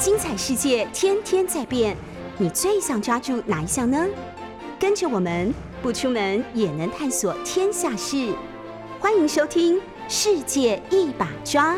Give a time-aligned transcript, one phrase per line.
[0.00, 1.94] 精彩世界天天在变，
[2.38, 4.06] 你最想抓住哪一项呢？
[4.78, 8.34] 跟着我们不出门也能探索天下事，
[8.98, 9.76] 欢迎收听
[10.08, 11.74] 《世界一把抓》。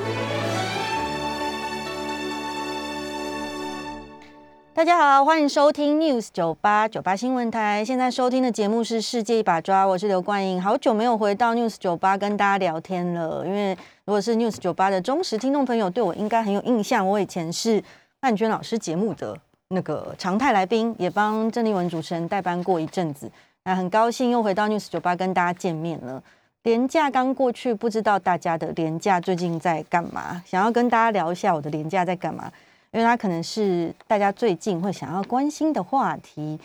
[4.72, 7.84] 大家好，欢迎收听 News 九八九八新闻台。
[7.84, 10.62] 现在收听的节目是《世界一把抓》，我是刘冠英。
[10.62, 17.06] 好久没有回到 News 九八跟大家聊天了，因为如果是 News 九八的忠实听众朋友，对我应该很有印象。
[17.06, 17.82] 我以前是
[18.24, 19.36] 曼娟老师节目的
[19.70, 23.28] 那个常态来宾，也帮郑丽文主持人代班过一阵子。
[23.64, 26.22] 那很高兴又回到 News 九八跟大家见面了。
[26.62, 30.40] 年假刚过去，不知道大家的年假最近在干嘛？
[30.46, 32.48] 想要跟大家聊一下我的年假在干嘛。
[32.92, 36.60] 因为它可能是大家最近会想要关心的话题。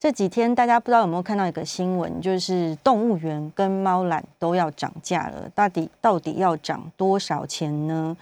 [0.00, 5.48] 这几天大家不知道有没有看到一个新闻，就是动物园跟猫缆都要涨价了。
[5.54, 8.16] 到底到底要涨多少钱呢？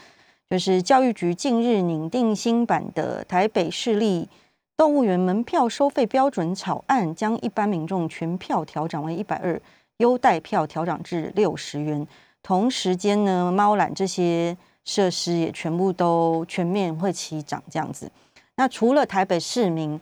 [0.55, 4.29] 就是教育局近日拟定新版的台北市立
[4.77, 9.61] 动物园门票收费标准草案，将一般民众全票调整为一百二，
[9.97, 12.07] 优待票调整至六十元。
[12.41, 14.57] 同时间呢，猫缆这些。
[14.85, 18.09] 设施也全部都全面会齐涨这样子。
[18.55, 20.01] 那除了台北市民，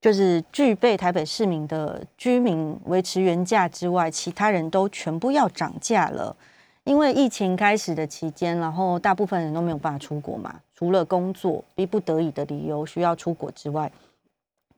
[0.00, 6.34] 就是具备台北市民的居民维持原价之外，其他人都全部要涨价了。
[6.84, 13.90] 因为疫情开始的期间，然后大部分人都没有办法出国嘛，除了工作逼不得已的理由需要出国之外，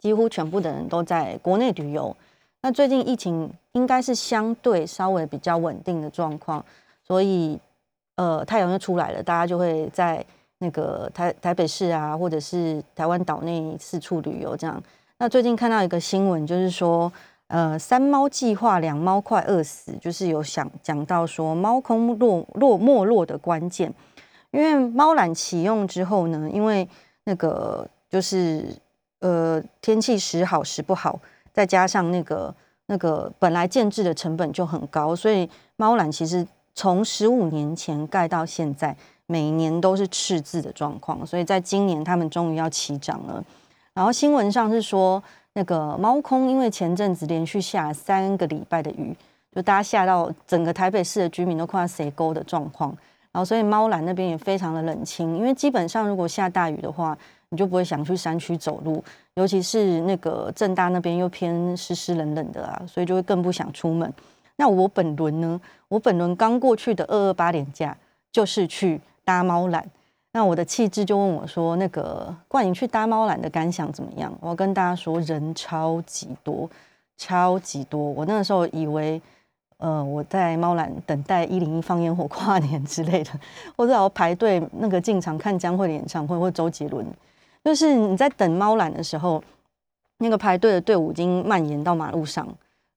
[0.00, 2.17] 几乎全部的人都在国内旅游。
[2.61, 6.64] 那最近疫情应该是相对稍微比较稳定的状况，
[7.06, 7.58] 所以。
[8.17, 10.23] 呃，太阳又出来了，大家就会在
[10.58, 14.80] 那个台台北市啊，或者是台湾岛内四处旅游这样。
[15.17, 17.11] 那最近看到一个新闻，就是说，
[17.53, 23.92] 呃，三猫计划，两猫快饿死，就是有想讲到说猫空落落没落的关键。
[24.53, 26.89] 因为猫缆启用之后呢，因为
[27.25, 28.75] 那个就是
[29.20, 31.20] 呃天气时好时不好，
[31.53, 32.55] 再加上那个
[32.86, 36.46] 那个本来建制的成本就很高，所以猫缆其实。
[36.74, 38.96] 从十五年前盖到现在，
[39.27, 43.45] 每年都是赤字的状况，所以在今年他们终于要起涨了。
[43.92, 45.23] 然后新闻上是说，
[45.55, 49.14] 那个猫空因为前阵子连续下三个礼拜的雨，
[49.55, 52.96] 就大家下到整个台北市的居民都快要塞沟的状况。
[53.30, 57.17] 然后所以猫缆那边也非常的冷清，因为基本上如果下大雨的话，
[57.48, 59.02] 你就不会想去山区走路，
[59.35, 64.13] 尤其是那个正大那边又偏湿湿冷冷的啊，所以就会更不想出门。
[64.57, 65.58] 那我本轮呢？
[65.89, 67.96] 我本轮刚过去的二二八年假，
[68.30, 69.83] 就是去搭猫缆。
[70.35, 76.69] 那我的气质就问我说：“那个冠莹去搭猫缆的感想怎么样？”我要跟大家说，人超级多，
[77.19, 78.01] 超级多。
[78.01, 79.20] 我那个时候以为，
[79.77, 83.31] 呃，我在猫缆等待一零一放烟火 跨年之类的，
[83.77, 87.07] 或者要排队那个进场看江蕙的演唱会或周杰伦。
[87.63, 89.45] 就是你在等猫缆的时候，
[90.17, 92.49] 那个排队的队伍已经蔓延到马路上。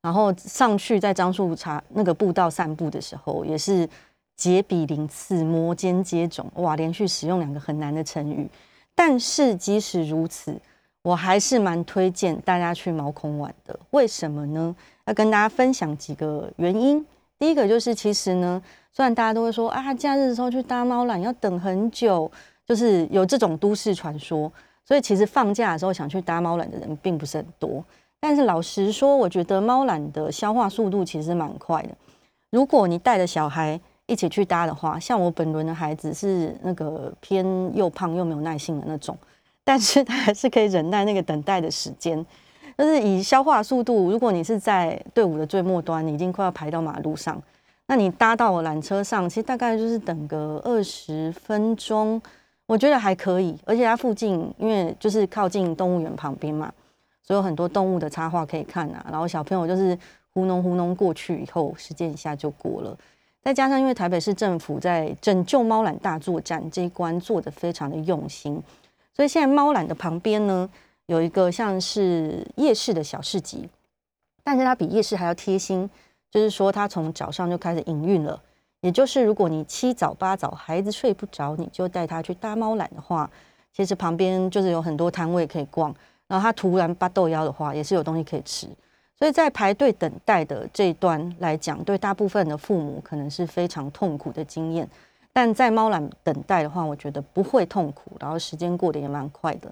[0.02, 3.90] 然后上去在樟树茶那个步道散步的时候，也是
[4.35, 6.75] 杰比鳞刺，摩肩接踵，哇！
[6.75, 8.50] 连续使用两个很难的成语。
[8.94, 10.56] 但是即使如此，
[11.01, 13.78] 我还是蛮推荐大家去毛孔玩的。
[13.91, 14.75] 为什么呢？
[15.06, 17.06] 要跟大家分享几个原因。
[17.38, 22.31] 第一个就是，其实呢，虽然大家都会说啊，假日的时候去搭猫缆要等很久，
[22.66, 24.52] 就是有这种都市传说，
[24.84, 27.84] 所以其实放假的时候想去搭猫缆的人并不是很多。
[28.19, 31.90] 但是老实说，我觉得猫缆的消化速度其实蛮快的。
[32.50, 37.45] 如果你带着小孩一起去搭的话，像我本轮的孩子是那个偏
[37.75, 39.17] 又胖又没有耐性的那种，
[39.63, 42.25] 但是他还是可以忍耐那个等待的时间。
[42.77, 47.41] 就是以消化速度，如果你是在队伍的最末端，你已经快要排到马路上，
[47.88, 52.22] 那你搭到我缆车上，其实大概就是等个二十分钟，
[52.66, 53.57] 我觉得还可以。
[53.66, 56.72] 而且它附近，因为就是靠近动物园旁边嘛。
[57.23, 59.97] 所以有很多动物的插画可以看啊，然后小朋友就是
[60.33, 62.97] 糊弄糊弄过去以后，时间一下就过了。
[63.45, 68.59] 再加上因为台北市政府在拯救猫缆大作战这一关做的非常的用心，
[69.14, 70.67] 所以现在猫缆的旁边呢
[71.05, 73.69] 有一个像是夜市的小市集，
[74.43, 75.87] 但是它比夜市还要贴心，
[76.31, 78.41] 就是说它从早上就开始营运了。
[78.81, 83.29] 也就是如果你七早八早孩子睡不着，你就带他去搭猫缆的话，
[83.72, 85.93] 其实旁边就是有很多摊位可以逛。
[86.28, 88.67] 然后他突然拔豆腰的话，也是有东西可以吃。
[89.17, 94.88] 所以在排队等待的这一段来讲，对大部分的父母可能是非常痛苦的经验。
[95.32, 99.72] 但在猫缆等待的话，我觉得不会痛苦，然后时间过得也蛮快的。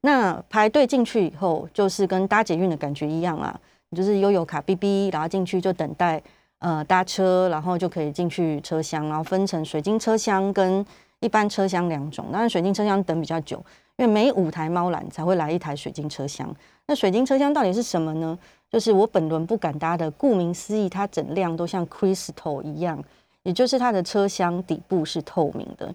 [0.00, 3.58] 那排队进去以后，就是跟搭捷运的感觉一样啊，
[3.96, 6.22] 就是悠游卡 B B，，然后进去就等待
[6.58, 10.84] 呃搭车，然后就可以进去车厢，然后分成水晶车厢跟
[11.20, 13.64] 一般车厢两种，当然水晶车厢等比较久，
[13.96, 16.52] 因为每五台猫缆才会来一台水晶车厢。
[16.86, 18.38] 那水晶车厢到底是什么呢？
[18.72, 22.98] 就是我本轮不敢搭的，顾名思义，它整辆都像 crystal 一样，
[23.42, 25.94] 也就是它的车厢底部是透明的。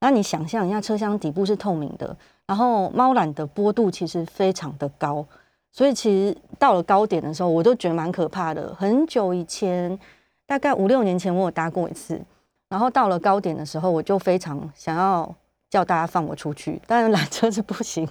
[0.00, 2.14] 那你想象一下，车厢底部是透明的，
[2.44, 5.24] 然后猫缆的坡度其实非常的高，
[5.70, 8.74] 所以其实到了高点的时候，我都觉得蛮可怕的。
[8.74, 9.98] 很久以前，
[10.44, 12.20] 大概五六年前，我有搭过一次，
[12.68, 15.34] 然后到了高点的时候，我就非常想要
[15.70, 18.06] 叫大家放我出去，当然 缆车是不行。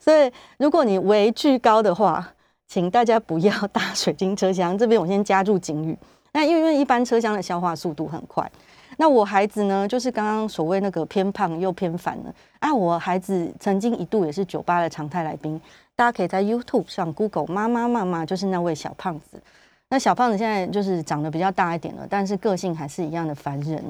[0.00, 2.32] 所以如果你畏惧高的话，
[2.66, 5.96] 请大家不要搭水晶车厢，这边我先加注警语。
[6.32, 8.50] 那因为一般车厢的消化速度很快，
[8.96, 12.74] 那我孩子呢，就是刚刚所谓那个偏胖又偏烦了啊。
[12.74, 15.60] 我孩子曾经一度也是酒吧的常态来宾，
[15.94, 19.40] 大家可以在 YouTube 上 Google 妈妈妈妈，就是那位小胖子。
[19.88, 23.80] 那小胖子现在就是长得比较大一点了，但是个性还是一样的烦人。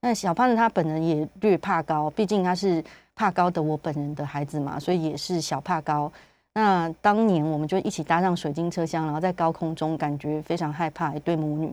[0.00, 2.82] 那小胖子他本人也略怕高，毕竟他是
[3.14, 6.10] 怕高的我本人的孩子嘛，所以也是小怕高。
[6.54, 11.72] 那当年我们就一起搭上水晶车厢，然后在高空中感觉非常害怕，一对母女。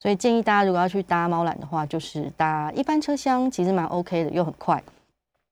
[0.00, 4.82] 所以建议大家如果要去搭猫缆的话，就是搭一般车厢，其实蛮 OK 的，又很快。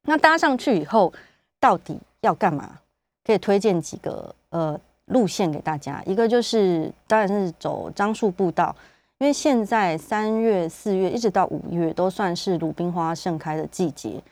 [0.03, 1.13] 那搭上去以后，
[1.59, 2.79] 到底要干嘛？
[3.25, 6.01] 可以推荐几个呃路线给大家。
[6.07, 8.75] 一个就是当然是走樟树步道，
[9.19, 14.23] 因为现在三月、四月一直到五月都算是鲁冰花盛开的季节。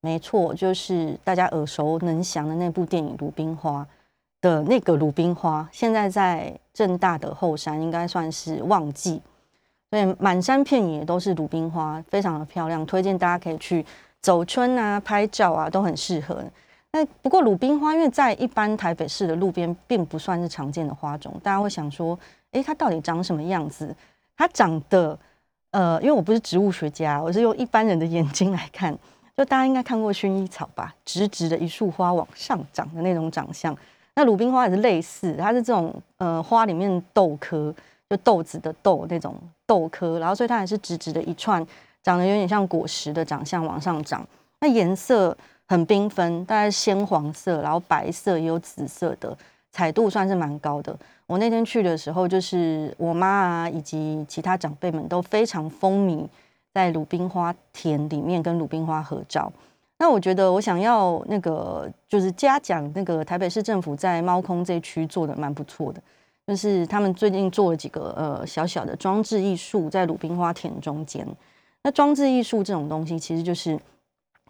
[0.00, 3.82] 没错，就是大家耳熟能详的那部电影《鲁冰花》
[4.40, 9.20] 的那个鲁冰花，现在在正大的后山，应该算是旺季，
[9.90, 13.84] 所以满山遍野都是鲁冰花，非常的漂亮，推荐大家可以去
[14.20, 16.44] 走春啊、拍照啊，都很适合。
[16.92, 22.16] 那不过鲁冰花，因为在一般台北市的路边，并不算是常见的花种，大家会想说，
[22.52, 23.92] 诶，它到底长什么样子？
[24.36, 25.18] 它长得，
[25.72, 28.96] 呃，因为我不是植物学家，我是用一般人的眼睛来看。
[29.38, 33.74] 就大家应该看过薰衣草吧，直直的一束花往上长的那种长相。
[34.16, 37.72] 那鲁冰花也是类似，它是这种呃花里面豆科，
[38.10, 41.64] 就豆子的豆那种豆科，然后所以它也是直直的一串，
[42.02, 44.26] 长得有点像果实的长相往上长。
[44.58, 45.38] 那颜色
[45.68, 49.38] 很缤纷，大概鲜黄色，然后白色也有紫色的，
[49.70, 50.98] 彩度算是蛮高的。
[51.28, 56.26] 我那天去的时候，就是我妈啊以及其他长辈们都非常风靡。
[56.78, 59.52] 在鲁冰花田里面跟鲁冰花合照，
[59.98, 66.00] 那我觉得我想要那个就是嘉奖那个台北市政府在猫空这区做的蛮不错的，
[66.46, 71.26] 就是他们最近做了几个呃小小的装置艺术在鲁冰花田中间。
[71.82, 73.76] 那装置艺术这种东西其实就是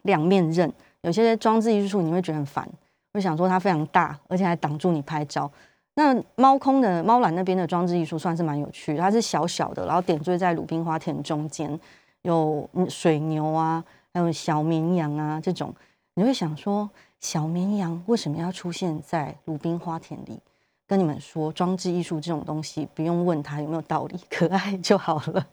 [0.02, 0.70] 两面刃，
[1.00, 2.68] 有些装置艺术你会觉得很烦，
[3.14, 5.50] 会想说它非常大，而且还挡住你拍照。
[5.94, 11.80] 那猫空的猫缆那边的装置艺术算是蛮有趣，它是小小的，然后点缀在鲁冰花田中间。
[12.22, 15.74] 有水牛啊，还有小绵羊啊，这种
[16.14, 16.88] 你会想说，
[17.20, 20.40] 小绵羊为什么要出现在鲁冰花田里？
[20.86, 25.46] 跟你们说，装置艺术这种东西，不用问它有没有道理，可爱 就好了。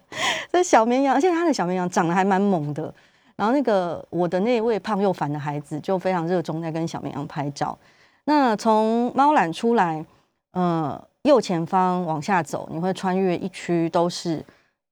[0.51, 2.93] 这小绵羊，而且它的小绵羊长得还蛮猛的。
[3.35, 7.77] 然后那个我的那位胖又烦的孩子，就非常热衷在跟小绵羊拍照。
[8.23, 10.05] 那从猫缆出来，
[10.51, 14.43] 呃，右前方往下走，你会穿越一区都是。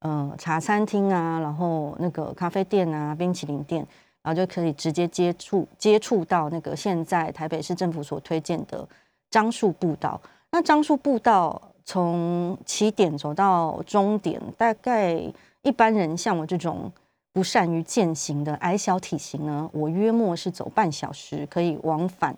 [0.05, 3.87] 嗯，茶餐厅啊，然后那个咖啡店啊，冰淇淋店，
[4.21, 8.85] 然后就可以直接接触接触到那个现在台北市政府所推荐的
[9.29, 10.19] 樟树步道。
[10.51, 15.17] 那樟树步道从起点走到终点，大概
[15.61, 16.91] 一般人像我这种
[17.31, 22.37] 不善于践行的矮小体型呢，我约莫是走半小时可以往返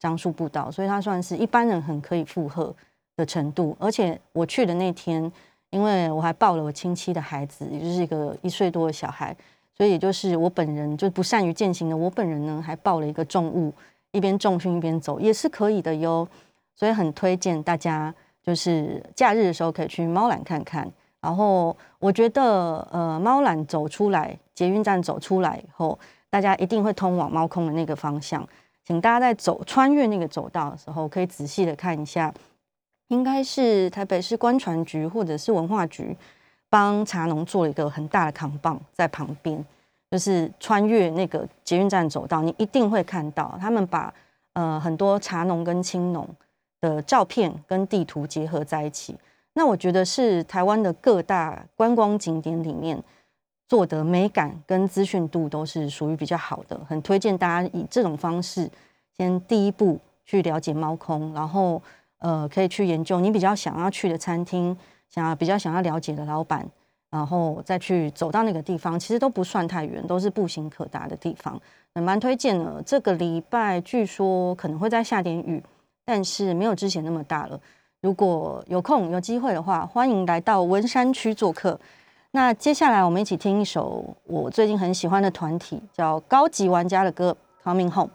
[0.00, 2.74] 樟树步道，所以它算是一般人很可以负荷
[3.16, 3.76] 的程度。
[3.78, 5.30] 而且我去的那天。
[5.74, 9.36] 因为我还抱了我亲戚的孩子，也就是一个一岁多的小孩，
[9.76, 13.74] 所以也就是我本人就不善于践行的，我本人呢还抱了一个重物，
[14.12, 16.28] 一边重训一边走也是可以的哟。
[16.76, 20.88] 所以很推荐大家，就是假日的时候可以去猫缆看看。
[21.20, 25.98] 然后我觉得，呃，猫缆走出来，捷运站走出来以后，
[26.30, 28.46] 大家一定会通往猫空的那个方向。
[28.84, 32.32] 请大家在走穿越那个走道的时候，可以仔细的看一下。
[33.08, 36.16] 应该是台北市观船局或者是文化局
[36.70, 39.62] 帮茶农做了一个很大的扛棒在旁边，
[40.10, 44.12] 就是穿越那个捷运站走道，你一定会看到他们把
[44.54, 46.28] 呃很多茶农跟青农
[46.80, 49.14] 的照片跟地图结合在一起。
[49.52, 53.00] 那我觉得是台湾的各大观光景点里面
[53.68, 58.68] 做的美感跟资讯度都是属于比较好的，很推荐大家以这种方式
[59.16, 61.80] 先第一步去了解猫空，然后。
[62.24, 64.74] 呃，可以去研究你比较想要去的餐厅，
[65.10, 66.66] 想要比较想要了解的老板，
[67.10, 71.60] 然后再去走到那个地方，其实都不算太远，都是步行可达的地方，
[71.92, 72.82] 蛮推荐的。
[72.86, 75.62] 这个礼拜据说可能会再下点雨，
[76.06, 77.60] 但是没有之前那么大了。
[78.00, 81.78] 如果有空有机会的话，欢迎来到文山区做客。
[82.30, 87.36] 那接下来我们一起听一首我最近很喜欢的团体，叫高级玩家的歌
[87.68, 88.08] 《Coming Home》。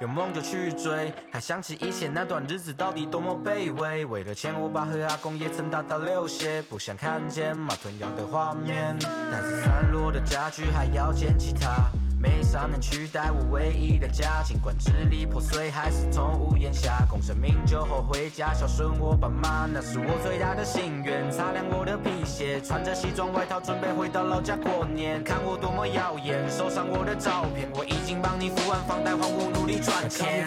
[0.00, 8.96] 有梦就去追，还想起以前那段日子到底多么卑微，为了钱我爸和阿公也曾大大流血，不想看见马吞羊的画面。
[9.00, 14.42] 但是散落的家具还要捡起它，没啥能取代我唯一的家。
[14.42, 21.30] 尽管支离破碎，还是从屋檐下功成名酒后回家孝顺我爸妈，那是我最大的心愿。
[21.30, 25.22] 擦亮我的皮鞋，穿着西装外套准备回到老家过年。
[25.22, 30.46] 看我多么耀眼，收上我的照片，我已经帮你付完房贷，还我努力赚钱。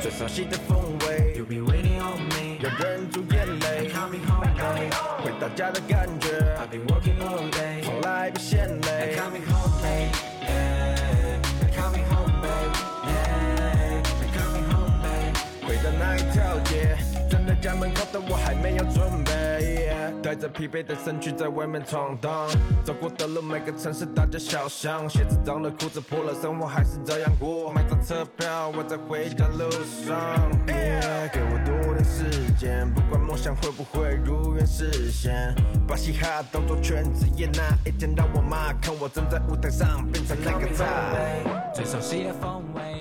[0.00, 4.90] 最熟悉的风味，，You be waiting on me，要忍住眼泪，Coming home baby，，
[5.22, 9.16] 回到家的感觉，，I've been working all day，从来不嫌累。
[9.16, 9.81] 回
[17.72, 19.90] 家门口的我还没有准备。
[20.22, 22.46] 带着疲惫的身躯在外面闯荡，
[22.84, 27.72] 走过的路，每个城市大街小巷，鞋子脏了，裤子破了，生活还是这样过。
[27.72, 29.70] 买张车票，我在回家路
[30.06, 30.50] 上。
[30.66, 35.54] 给我多点时间，不管梦想会不会如愿实现。
[35.88, 40.84] 把嘻哈当做全职业，那一天让我妈看我站在舞台上，变成那个他。
[41.74, 42.91] 最熟悉的风味。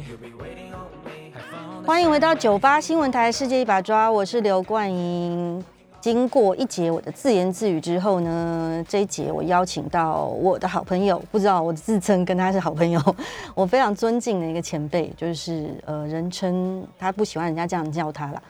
[1.83, 5.63] 欢迎回到九八新闻台《世界一把抓》，我是刘冠英。
[6.00, 13.00] 经过一节我的自言自语之后呢，这一节我邀请到我的好朋友，不知道我自称跟他是好朋友，
[13.55, 18.41] 我非常尊敬的一个前辈，就是呃，人称他不喜欢人家这样叫他了，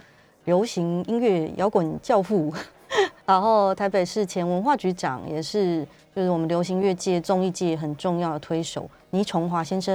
[0.46, 2.54] 流行音乐摇滚教父，
[3.26, 5.86] 然后台北市前文化局长，也是
[6.16, 9.94] 就是我们流行乐界综艺界很重要的推手倪崇华先生，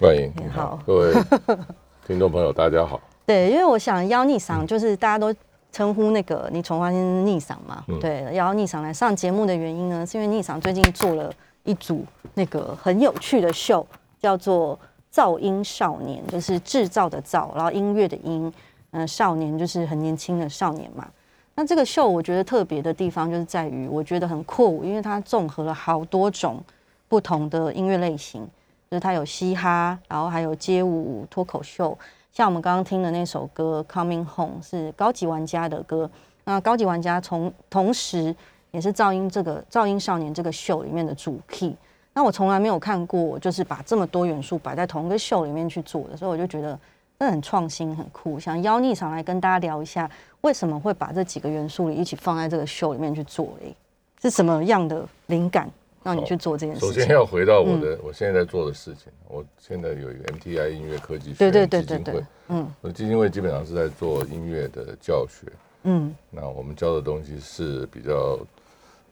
[0.00, 1.12] 欢迎，你好，各位
[2.06, 3.00] 听众朋友，大家好。
[3.24, 5.34] 对，因为我想邀逆嗓，就是大家都。
[5.72, 7.84] 称呼那个你重华先生逆嗓嘛？
[8.00, 11.34] 对，邀逆嗓来上节目的原因呢，是因为逆嗓最近做了
[11.64, 13.84] 一组那个很有趣的秀，
[14.20, 14.78] 叫做
[15.12, 18.54] “噪音少年”，就是制造的造，然后音乐的音，
[18.92, 21.08] 嗯，少年就是很年轻的少年嘛。
[21.56, 26.62] 那这个秀我觉得特别的地方就是在于，我觉得很酷，因为它综合了好多种
[27.08, 28.46] 不同的音乐类型，
[28.94, 31.98] 就是它有嘻哈，然后还有街舞、脱口秀。
[32.32, 36.08] 像我们刚刚听的那首歌《Coming Home》是高级玩家的歌，
[36.44, 38.32] 那高级玩家从同时
[38.70, 41.74] 也是噪音这个噪音少年这个秀里面的主 key。
[42.12, 46.78] 那我从来没有看过，就是把这么多元素摆在同一个秀里面去做的，所以我就觉得
[47.18, 48.38] 那很创新、很酷。
[48.38, 50.08] 想邀你上来跟大家聊一下，
[50.42, 53.56] 为什么会把这几个元素一起放在这个秀里面去做？
[53.60, 53.74] 诶，
[54.22, 55.68] 是什么样的灵感？
[56.04, 56.80] 让你去做这件事。
[56.80, 59.10] 首先要回到我的我现在在做的事情。
[59.26, 65.50] 我现在有一个 MTI 音乐科技学院基金会，嗯，我的基金会基本上是在做音乐的教学，
[65.84, 68.38] 嗯，那我们教的东西是比较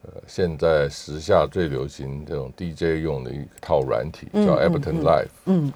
[0.03, 5.73] 呃现在时下最流行这种 DJ 用的一套软体，叫 Ableton Live，嗯，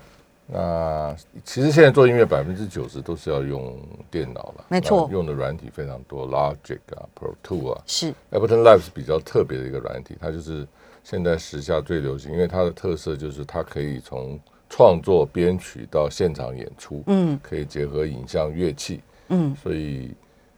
[0.47, 3.77] 那其实现在做音乐百分之九十都是要用
[4.11, 8.13] 电脑了，没错，用的软体非常多，Logic 啊，Pro Tool 啊，是。
[8.31, 10.65] Ableton Live 是比较特别的一个软体，它就是。
[11.09, 14.37] 现在时下最流行，因为它的特色就是它可以从
[14.69, 20.11] 创作、编曲到现场演出，嗯，可以结合影像、乐器，嗯，所以，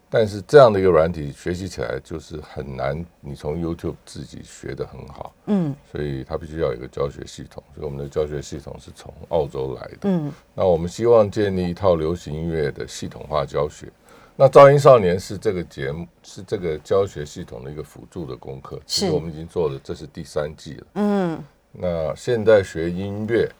[0.08, 13.86] 但是这样的一个软体学习起来就是很难，你从 YouTube 自己学的很好，嗯，所以它必须要有一个教学系统，所以我们的教学系统是从澳洲来的，嗯，那我们希望建立一套流行音乐的系统化教学。
[14.40, 18.80] 那噪音少年是这个节目，是这个教学系统的一个辅助的功课。
[18.86, 20.86] 其实我们已经做了，这是第三季了。
[20.94, 23.50] 嗯，那现在学音乐，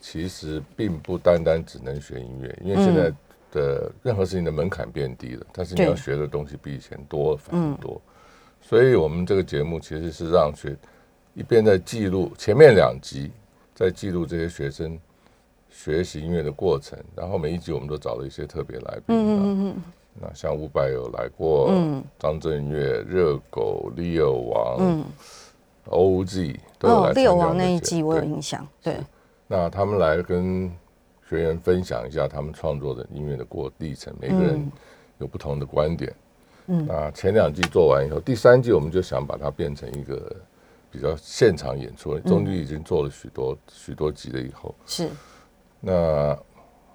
[0.00, 3.12] 其实并不单单只能学音乐，因为现在
[3.50, 8.00] 的任何事情的门槛变低了，但是你要学的东西比以前多很多。
[8.62, 10.74] 所以我们这个节目其实是让学
[11.34, 13.30] 一边在记录前面两集，
[13.74, 14.98] 在记录这些学生
[15.68, 19.14] 学习音乐的过程，然后每一集我们都找了一些特别来宾。
[19.14, 19.82] 嗯嗯嗯。
[20.20, 22.04] 那像伍佰有来过，嗯。
[22.18, 25.04] 张震岳、热狗、Leo 王、
[25.88, 28.96] ，OG 都有哦来，参加六王那一季我有印象，对，
[29.46, 30.70] 那他们来跟
[31.28, 34.72] 学员分享一下他们创作的音乐的过历程，每个人嗯。
[35.18, 36.12] 有不同的观点。
[36.66, 40.34] 嗯，那前两季做完以后，第三季我们就想把它变成一个
[40.90, 42.18] 比较现场演出。
[42.20, 45.08] 中间已经做了许多许多集了以后，是，
[45.78, 46.36] 那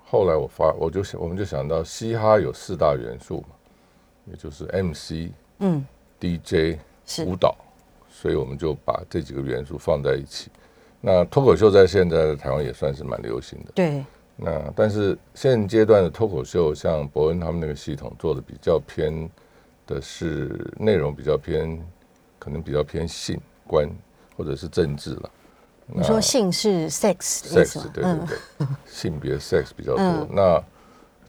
[0.09, 3.49] 后来我发我就想我们就想到嘻哈有四大元素嘛，
[4.25, 5.85] 也就是 MC、嗯
[6.17, 7.53] ，DJ、是舞蹈，
[8.09, 10.49] 所以我们就把这几个元素放在一起。
[11.01, 13.71] 那脱口秀在现在的台湾也算是蛮流行的。
[13.75, 14.05] 对，
[14.37, 19.29] 那但是现阶段的脱口秀，像伯恩他们那个系统做的比较偏
[19.85, 21.77] 的是内容比较偏，
[22.39, 23.37] 可能比较偏性
[23.67, 23.89] 观
[24.37, 25.31] 或者是政治了。
[25.93, 27.91] 你说性是 sex 的意思 sex 吗？
[27.93, 28.13] 对对
[28.59, 30.03] 对，性别 sex 比较多。
[30.03, 30.27] 嗯。
[30.31, 30.63] 那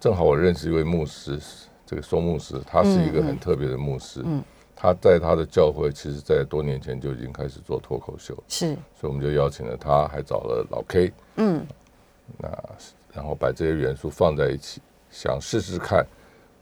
[0.00, 1.38] 正好我认识一位牧师，
[1.86, 4.24] 这个松牧师，他是一个嗯很特别的牧师。
[4.80, 11.66] 他在他的教会，其实在多年前就已经开始做脱口秀，是，所以我们就邀请了他，还找了老 K，嗯，
[12.36, 12.48] 那
[13.12, 16.06] 然后把这些元素放在一起，想试试看，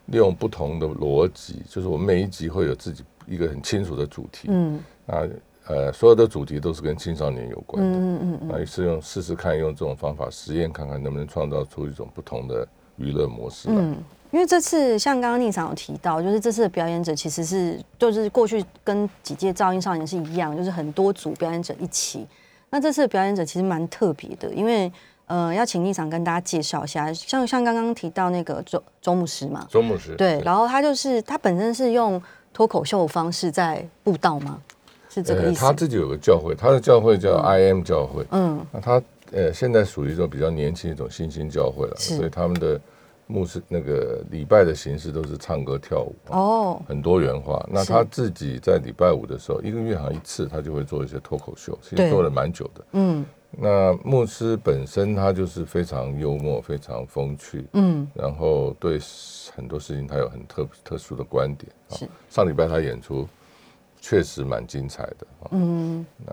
[0.06, 5.28] 利用不同的逻辑，就是我们每一集会有自己一个很清楚的主题，嗯，那
[5.68, 13.68] 呃所有的主题都是跟青少年有关的，嗯嗯嗯，那是用试试看，用这种方法实验看看能不能创造出一种不同的娱乐模式。
[13.70, 13.96] 嗯
[14.32, 22.26] 因为这次像刚刚宁长有提到，就是这次的表演者其实是就是过去跟几届噪音少年是一样，就是很多组表演者一起。
[22.68, 24.92] 那这次的表演者其实蛮特别的，因为
[25.26, 32.20] 呃要请宁场跟大家介绍一下，像像刚刚提到那个周周牧师嘛，周牧师对，然后他就是他本身是用
[32.52, 34.60] 脱口秀的方式在布道吗？
[35.16, 35.64] 是这个意思？
[35.64, 42.78] 呃他自己有个教会，他的教会叫 I M 教会，嗯那他呃现在属于一种比较年轻一种新兴教会了，所以他们的
[43.26, 46.14] 牧师那个礼拜的形式都是唱歌跳舞。
[46.28, 47.66] 哦，很多元化。
[47.72, 52.84] 那他自己在礼拜五的时候，一个月好像一次，他就会做一些脱口秀，其实做了蛮久的。
[52.92, 53.24] 嗯
[53.58, 59.00] 那牧师本身他就是非常幽默、非常风趣，嗯，然后对
[59.54, 61.72] 很多事情他有很特特殊的观点。
[61.88, 63.26] 啊是上礼拜他演出
[64.08, 66.32] 确实蛮精彩的嗯，那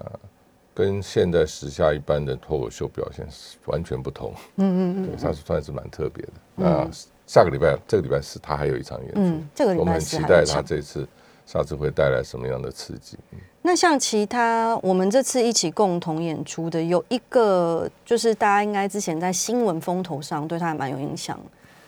[0.75, 4.31] 跟现在时下一般的脱口秀表现是完全不同。
[4.57, 6.31] 嗯嗯对，他是算是蛮特别的。
[6.53, 6.87] 那
[7.25, 10.61] 下个礼拜，这个礼拜四他还有一场演出，嗯，这个礼我们拜很期待他。
[10.61, 11.07] 这次
[11.47, 13.17] 下次会带来什么样的刺激。
[13.63, 21.39] 那像其他我们这次一起共同演出的，有一个就是大家应该之前在新闻风头上对他还蛮有影响。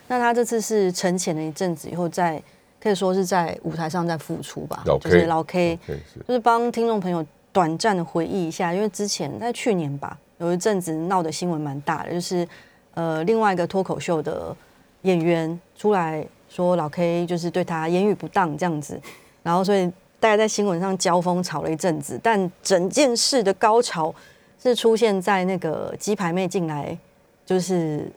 [0.08, 2.42] 那他这次是沉潜了一阵子以后再，
[2.86, 5.98] 可以说是在舞台上在付出吧，老就是 K 老 K，是。
[6.28, 12.46] 就是帮听众朋友短暂的回忆一下，因为之前在去年吧，有一阵子闹的新闻蛮大的，就是
[12.94, 14.54] 呃另外一个脱口秀的
[15.02, 19.00] 演员出来说老 K 就是对他言语不当这样子，
[19.42, 24.14] 然后所以大家在新闻上交锋吵了一阵子，但整件事的高潮
[24.62, 26.96] 是出现在那个鸡排妹进来，
[27.44, 28.08] 就是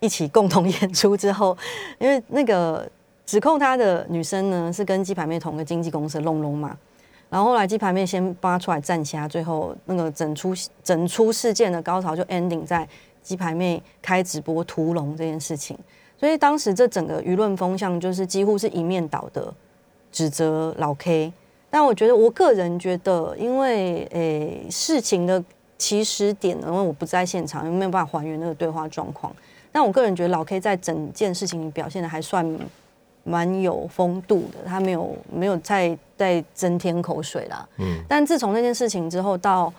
[0.00, 1.54] 一起共同 演出之后，
[1.98, 2.90] 因为那个
[3.26, 6.76] 指控他的女生呢是跟鸡排妹同个经纪公司的龙龙嘛，
[7.30, 12.86] 然后后来鸡排妹先帮他出来站虾，最后那个整出整出事件的高潮就 ending 在
[13.22, 15.78] 鸡排妹开直播屠龙这件事情，
[16.18, 19.52] 所以当时这整个舆论风向就是几乎是一面倒的
[20.12, 21.32] 指责老 K。
[21.70, 25.42] 但我觉得，我个人觉得，因为诶、事情的
[25.76, 29.34] 起始点呢，因为我不在现场，没有办法还原那个对话状况。
[29.72, 32.46] 但我个人觉得老 K 在整件事情里表现的还算
[33.24, 37.66] 蛮有风度的，他没有没有再再增添口水啦。
[37.78, 39.72] 嗯，但自从那件事情之后到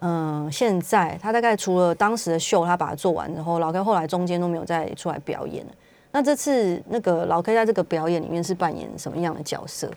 [0.00, 5.72] 嗯、呃现在，他大概除了当时的秀他把它做完之后，老 K 后来中间都没有再出来表演了。
[6.12, 9.90] 那这次那个老 K 在这个表演里面是扮演什么样的角色？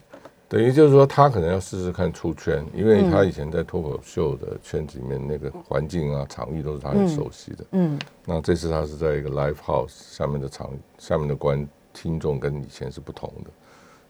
[0.50, 7.66] 等于就是说，他可能要试试看出圈，因为嗯他以前在脱口秀的圈子里面，那个环境啊、场域都是他很熟悉的。
[7.72, 13.52] 嗯那这次他是在一个 live house 下面的场，下面的观听众跟以前是不同的，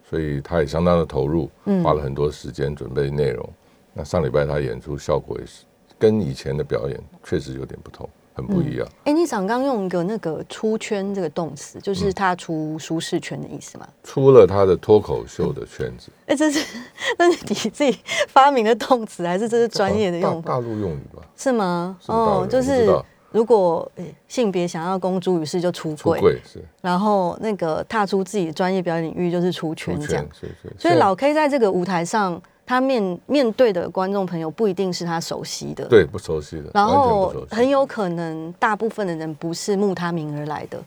[0.10, 3.48] 所以他也相当的投入，嗯花了很多时间准备内容。
[3.93, 5.65] 那上礼拜他演出效果也是
[6.00, 8.88] 跟以前的表演确实有点不同，很不一样。
[9.04, 13.88] 哎、你想刚用一个那个出圈这个动词，就是嗯踏出舒适圈的意思吗？
[14.04, 16.65] 出了他的脱口秀的圈子，哎、这是
[17.19, 20.50] 那是你自己发明的动词，还是这是专业的用法？
[20.50, 21.22] 大大陆用语吧？
[21.38, 21.98] 是吗？
[22.08, 22.88] 哦就是
[23.34, 30.74] 如果呃性别想要公诸于世就出柜，出柜是然后那个踏出自己的专业表演领域就是出圈出这样。，是是。
[30.78, 40.82] 所以老 K 在这个舞台上，他面面对的观众朋友不一定是他熟悉的，对不熟悉的，然后很有可能大部分的人不是慕他名而来的，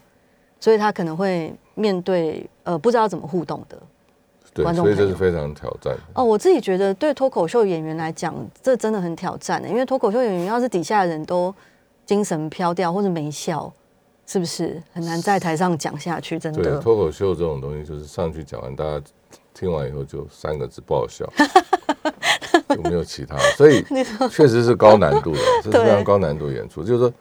[0.59, 3.77] 所以他可能会面对呃不知道怎么互动的。
[4.53, 5.99] 对观，众所以这是非常挑战的。
[6.15, 11.53] 哦，我自己觉得对脱口秀演员来讲，这真的很挑战的，因为脱口秀演员要是底下的人都
[12.07, 13.71] 精神飘掉或者没笑，
[14.25, 16.39] 是不是很难在台上讲下去？
[16.39, 16.79] 真对，的。
[16.79, 18.99] 脱口秀这种东西，就是上去讲完，大家
[19.53, 21.31] 听完以后就三个字不好笑，
[22.75, 23.37] 有没有其他？
[23.57, 23.83] 所以
[24.31, 26.81] 确实是高难度的， 这是非常高难度的演出。
[26.83, 27.13] 就是说，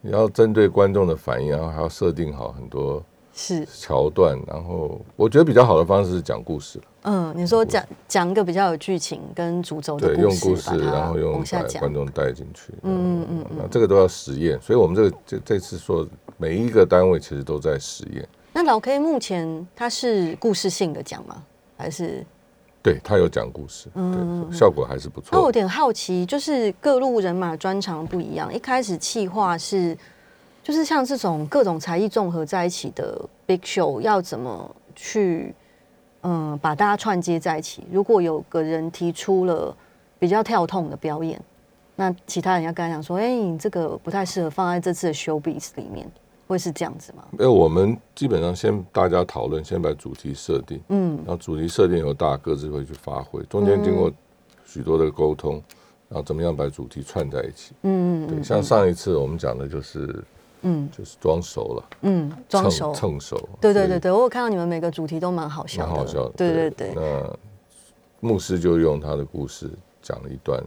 [0.00, 3.00] 你要针对观众的反应，然后还要设定好很多
[3.34, 11.94] 是，桥段，然后我觉得比较好的方式是讲故事了，嗯，你说讲讲一个比较有剧情跟主轴的对，故事，用故事，然后用把观。
[11.94, 18.28] 众带进去，嗯嗯嗯那这个都要实验，所以我们这个这这次说每一个单位其实都在实验。
[18.52, 21.42] 那老 K 目前他是故事性的讲吗？
[21.76, 22.24] 还是？
[22.82, 25.30] 对他有讲故事，嗯对，效果还是不错。
[25.32, 28.52] 那我有点好奇，就是各路人马专长不一样。
[28.52, 29.96] 一开始企划是，
[30.62, 35.54] 就是像这种各种才艺综合在一起的 big show，要怎么去
[36.22, 37.82] 嗯把大家串接在一起？
[37.90, 39.74] 如果有个人提出了
[40.18, 41.40] 比较跳痛的表演，
[41.96, 46.10] 那其他人要跟他讲说：“哎、你这个不太适合放在这次的 show biz 里面。”
[46.48, 47.24] 会是这样子吗？
[47.30, 54.12] 没有我们基本上先大家讨论，先把主题设定，嗯然后主题设定由，大家各自会去发挥，中间经过
[54.66, 55.54] 许多的沟通，
[56.10, 57.72] 然后怎么样把主题串在一起。
[57.84, 60.22] 嗯对，像上一次我们讲的就是
[60.62, 62.92] 嗯就是装熟了，嗯，装熟。
[62.94, 65.88] 蹭熟，对对对对，我有看到你们每个主题都蛮好笑的。
[65.88, 66.32] 蛮好笑的。
[66.36, 66.92] 对对对。
[66.94, 67.38] 那
[68.20, 69.70] 牧师就用他的故事
[70.00, 70.62] 讲了一段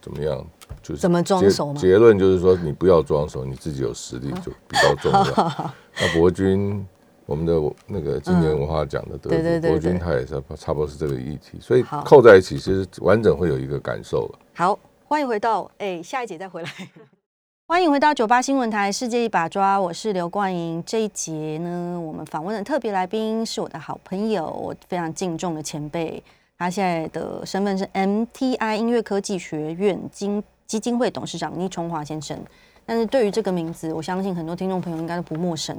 [0.00, 0.44] 怎么样，
[0.82, 5.72] 就是怎么装熟吗结论就是说，你不要装熟，你自己有实力就比较重要。
[6.00, 6.86] 那伯君，
[7.26, 7.54] 我们的
[7.86, 14.38] 那个今年文化奖的得对对对主博君，他也是差不多是这个议题，所以扣在一起，其实完整会有一个感受了。
[14.54, 16.68] 好，欢迎回到哎、下一节再回来。
[17.66, 20.84] 欢迎回到九八新闻台《世界一把抓》，我是刘冠莹。
[20.84, 26.22] 这一节呢，我们访问的特别来宾是我的好朋友，我非常敬重的前辈。
[26.58, 32.38] 他现在的身份是 MTI 音乐科技学院基基金会董事长倪崇华先生。
[32.84, 35.74] 但是对于这个名字，我相信很多听众朋友应该都不陌生。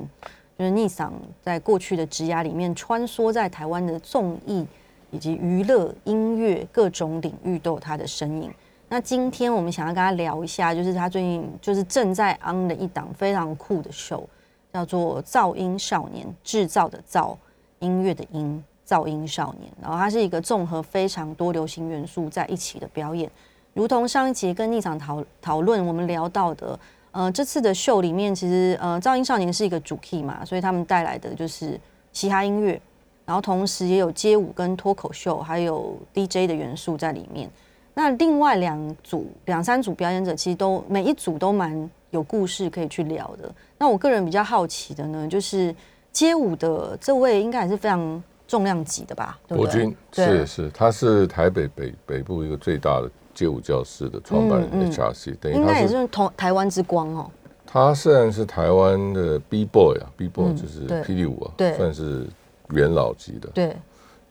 [0.58, 1.12] 就是逆嗓
[1.43, 4.65] 在过去的职涯里面穿梭在台湾的综艺
[5.12, 8.52] 以及娱乐、音乐各种领域都有他的身影。
[8.88, 14.24] 那今天我们想要跟他聊一下，就是他最近就是正在 on 的一档非常酷的秀，
[14.71, 17.36] 叫做《噪音少年》，制造的噪，
[17.80, 19.71] 音乐的音，噪音少年。
[19.82, 23.30] 然后它是一个综合非常多流行元素在一起的表演，
[23.74, 26.80] 如同上一节跟逆场讨讨论我们聊到的，
[27.12, 31.78] 呃，这次的秀里面其实呃，噪音少年是一个主 key 嘛，所以他们带来的就是
[32.13, 32.80] 嘻哈音乐，
[33.26, 37.50] 然后同时也有街舞跟脱口秀，还有 DJ 的元素在里面。
[37.95, 43.49] 那另外两组、两三组表演者，其实都每一组都蛮有故事可以去聊的。
[43.77, 45.73] 那我个人比较好奇的呢，就是
[46.12, 49.39] 街舞的这位应该也是非常重量级的吧？
[49.47, 49.71] 对不对？
[49.71, 57.31] 博君是是，他是台北北北部一个最大的街舞教室的创办人嗯嗯 HRC，等于应该他也是同台湾之光哦。
[57.65, 62.25] 他虽然是台湾的 B boy 啊，B boy 嗯就是霹雳舞啊，对算是
[62.69, 63.49] 元老级的。
[63.53, 63.75] 对，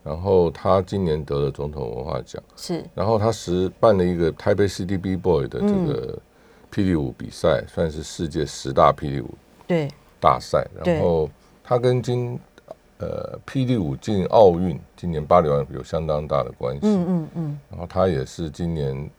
[0.04, 6.18] 然后他今年得了总统文化奖，是然后他实办了一个台北 CD B boy 的这嗯个
[6.70, 9.30] 霹雳舞比赛，算是世界十大霹雳舞
[9.66, 9.88] 对，
[10.20, 10.66] 大赛。
[10.84, 11.30] 然后
[11.62, 12.38] 他跟今
[12.98, 16.80] 呃霹雳舞进奥运，今年巴黎奥运有相当大的关系。
[16.82, 19.10] 嗯嗯嗯，然后他也是今年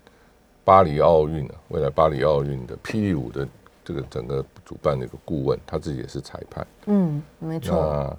[0.64, 3.48] 巴黎奥运啊，未来巴黎奥运的霹雳舞的
[3.84, 6.68] 这个整个主办的一个顾问，他自己也是裁判。
[6.86, 8.16] 嗯，没错。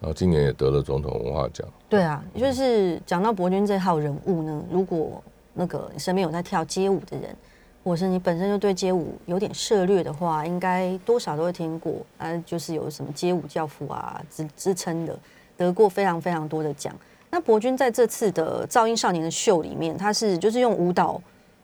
[0.00, 1.66] 那然后今年也得了总统文化奖。
[1.88, 5.20] 对啊，就是讲到伯君这号人物呢，如果
[5.52, 7.34] 那个你身边有在跳街舞的人，
[7.82, 15.18] 或者是你本身就对街舞有点涉略的话，应该多少都会听过啊，就是有什么街舞教父啊之之称的，
[15.56, 16.94] 得过非常非常多的奖。
[17.30, 21.20] 那伯君在这次的噪音少年的秀里面，他是就是用舞蹈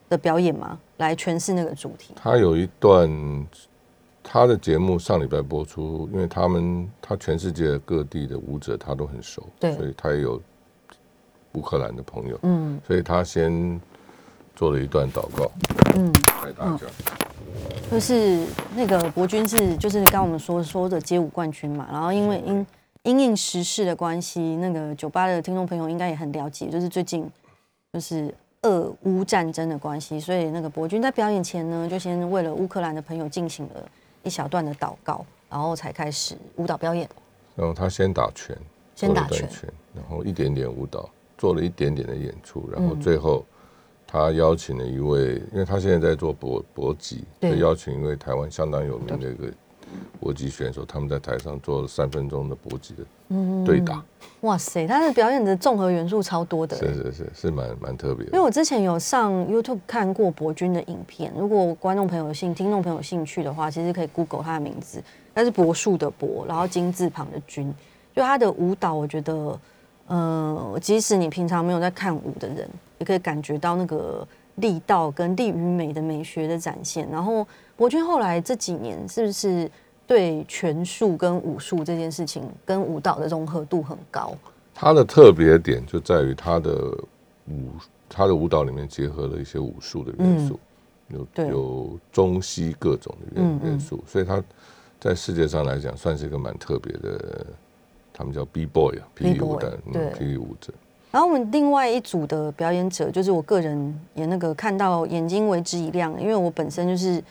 [0.08, 2.12] 的表演嘛，来诠释那个主题。
[2.16, 3.08] 他有一段
[4.32, 9.76] 他的节目上礼拜播出，因为他们他全世界各地的舞者他都很熟，对。
[9.76, 10.40] 所以他也有
[11.52, 12.80] 乌克兰的朋友，嗯。
[12.86, 13.78] 所以他先
[14.56, 15.52] 做了一段祷告
[15.96, 16.10] 嗯，
[16.42, 16.86] 带大家。
[17.90, 22.66] 就是那个博君是就是刚我们说说的街舞冠军嘛，然后因为因
[23.02, 27.30] 因应时事的关系，那个酒吧的听众朋友应该也很了解，就是最近
[27.92, 33.84] 就是俄乌战争的关系，所以那个博君在表演前呢，就先为了乌克兰的朋友进行了
[34.22, 37.08] 一小段的祷告，然后才开始舞蹈表演。
[37.54, 38.56] 然后他先打拳，
[38.94, 39.48] 先打拳，
[39.94, 43.44] 然后一点点舞蹈，做了一点点的演出，然后最后
[44.06, 49.52] 他邀请了一位，因为他现在在做搏搏击，就邀请一位台湾相当有名的一个。
[50.20, 53.04] 搏击选手他们在台上做了三分钟的搏击的
[53.64, 54.04] 对打，
[54.42, 58.26] 哇塞，他的表演的综合元素超多的，是是是是蛮蛮特别。
[58.26, 65.02] 因为我之前有上 YouTube 看过博君的影片，如果观众朋友有兴听众朋友有兴趣的话，其实可以 Google 他的名字，
[65.34, 67.72] 他是柏树的柏，然后金字旁的君，
[68.14, 69.58] 就他的舞蹈，我觉得，
[70.08, 74.26] 呃，即使你平常没有在看舞的人，也可以感觉到那个
[74.56, 77.08] 力道跟力与美的美学的展现。
[77.10, 77.46] 然后
[77.82, 79.68] 博君后来这几年是不是？
[80.04, 84.34] 对拳术跟武术这件事情，跟舞蹈的融合度很高。
[84.74, 86.74] 他的特别点就在于他的
[87.48, 87.70] 舞，
[88.08, 90.60] 它的舞蹈里面结合了一些武术的元素，
[91.08, 94.42] 有有中西各种的元元素，所以他
[95.00, 97.46] 在世界上来讲算是一个蛮特别的。
[98.12, 99.78] 他们叫 B boy 啊，霹雳舞的，
[100.14, 100.72] 霹雳舞者。
[101.10, 107.22] 然后我们另外一组的表演者，就是我个人也那个看到眼睛为之一亮，因为我本身就是。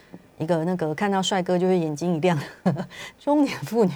[0.42, 2.38] 一个那个看到帅哥就会眼睛一亮，
[3.24, 3.92] 中年妇女，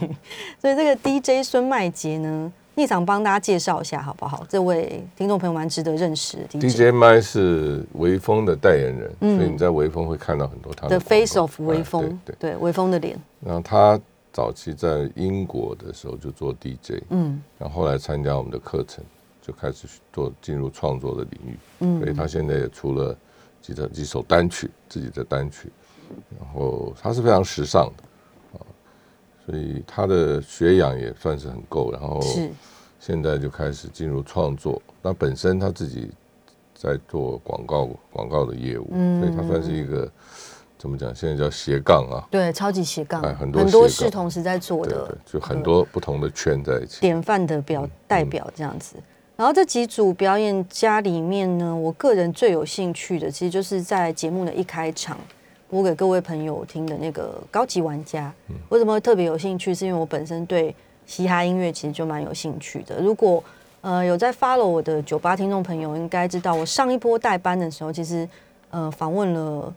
[0.62, 4.46] 所以这个 DJ 孙麦杰呢，立场帮大家介绍一下好不好？
[4.48, 6.38] 这位听众朋友蛮值得认识。
[6.52, 13.18] DJ 麦是微风的代言人，所以你在微风会看到很多他的 face of 微风，对对，微风的脸。
[13.44, 14.00] 然后他
[14.32, 19.04] 早期在英国的时候就做 DJ，嗯，然后后来参加我们的课程，
[19.42, 23.18] 就开始做进入创作的领域，嗯，所以他现在也出了
[23.64, 25.72] 几首几首单曲，自己的单曲。
[26.40, 28.04] 然后他是非常时尚的
[28.54, 28.62] 啊，
[29.46, 31.92] 所以他的学养也算是很够。
[31.92, 32.20] 然后
[33.00, 34.82] 现在就开始进入创作。
[35.02, 36.10] 那本身他自己
[36.74, 40.12] 在做广告广告的业务，所以他算是一个
[40.78, 41.14] 怎么讲？
[41.16, 48.96] 现在叫斜杠啊，对，超级斜杠，很多很多事同时在做的，就很多不同的圈在一起，典范的表代表这样子。
[49.38, 55.18] 然后这几组表演家里面呢，我个人最有兴趣的，其实就是在节目的一开场。
[55.68, 58.32] 播给各位朋友听的那个高级玩家，
[58.70, 59.74] 为什么特别有兴趣？
[59.74, 60.74] 是因为我本身对
[61.08, 63.02] 嘻哈音乐其实就蛮有兴趣的。
[63.02, 63.44] 如果
[63.82, 68.28] 呃有在 follow 我的酒吧听众朋友，应该知道我上一波代班的时候，其实
[68.70, 69.74] 呃访问了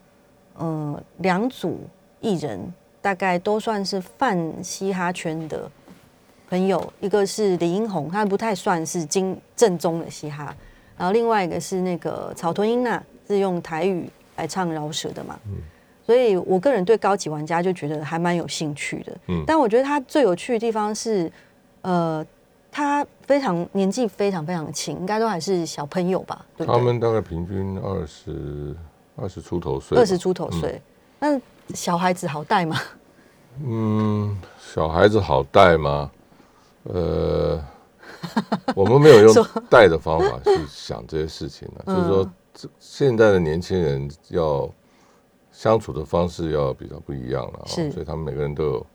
[0.57, 1.81] 呃两组
[2.21, 2.61] 艺人，
[3.01, 5.71] 大概都算是泛嘻哈圈的
[6.51, 6.93] 朋友。
[7.01, 10.55] 一个是李英宏，他不太算是精正宗的嘻哈，
[10.99, 15.39] 然后另外一个是那个草屯英娜，是用台语来唱饶舌的嘛。
[16.09, 19.15] 所以，我个人对高级玩家就觉得还蛮有兴趣的。
[19.27, 21.31] 嗯，但我觉得他最有趣的地方是，
[21.83, 22.25] 呃，
[22.73, 26.47] 他非常年纪非常非常轻，应该都还是小朋友吧？
[26.67, 28.75] 他们大概平均二十
[29.17, 30.81] 二十出头岁，二十出头岁。
[31.21, 31.39] 那
[31.75, 32.81] 小孩子好带吗？
[33.63, 36.11] 嗯，小孩子好带吗？
[36.85, 37.63] 呃，
[38.75, 41.85] 我们没有用带的方法去想这些事情呢。
[41.95, 42.33] 就是说，
[42.81, 44.67] 现在的年轻人要。
[45.59, 48.87] 相处的方式要比较不一样了，所以他们每个人都有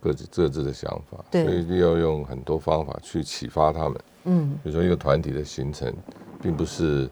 [0.00, 4.00] 各自各自的想法，所以要用很多方法去启发他们。
[4.26, 5.92] 嗯，比如说一个团体的形成，
[6.40, 7.10] 并不是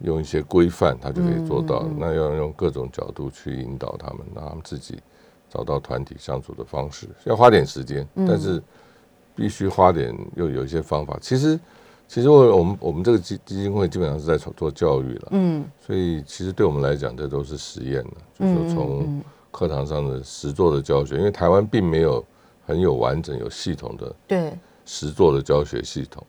[0.00, 4.98] 用一些规范他就可以做到，那要用各种角度去引导他们，让他们自己
[5.48, 8.60] 找到团体相处的方式，要花点时间，但是
[9.36, 11.16] 必须花点又有一些方法。
[11.22, 11.56] 其实。
[12.12, 22.22] 其实我我们我们这个基基金会基本上是在做教育了，嗯，所以其实对我们来讲，这都是实验的，就是从课堂上的实作的教学，因为台湾并没有
[22.66, 24.52] 很有完整、有系统的对
[24.84, 26.22] 实作的教学系统。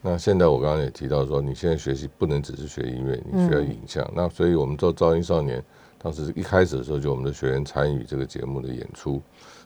[0.00, 4.08] 那现在我刚刚也提到说，你现在学习不能只是学音乐，你需要影像。
[4.14, 5.60] 那所以我们做噪音少年，
[5.98, 9.20] 当时一开始的时候，就我们的学员参与这个节目的演出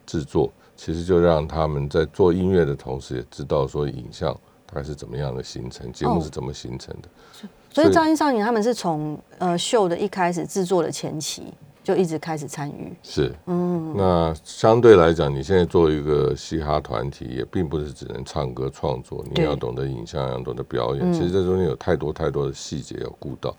[0.07, 4.35] 制作，其实就让他们在做音乐的同时，也知道说影像。
[4.71, 5.91] 大概是怎么样的形成？
[5.91, 7.09] 节目是怎么形成的？
[7.73, 12.95] 所以《噪音少年》他们是从呃秀的一开始制作的前期就一直开始参与。
[13.03, 21.13] 是，嗯，那相对来讲，你现在做一个嘻哈团体，也并不是只能唱歌创作，你要懂得影像，要懂得表演。
[21.13, 23.57] 其实这中间有太多太多的细节要顾到。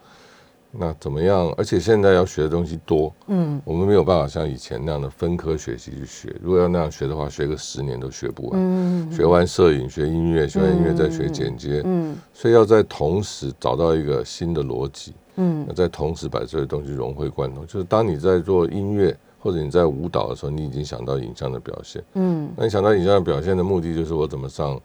[0.72, 1.52] 那怎么样？
[1.58, 6.36] 而且现在要学的东西多，嗯，我们没有办法像以前那样的分科学习去学。
[6.42, 8.52] 如果要那样学的话，学个十年都学不完。
[8.62, 17.66] 嗯，学完摄影，学音乐，学完音乐再学剪接，嗯，所以要在同时找到一个新的逻辑，嗯，在同时把这些东西融会贯通。
[17.66, 24.80] 就是当你在做音乐或者你在舞蹈的时候，你已经想到影像的表现，嗯，那你想到影像的表现的目的就是我怎么上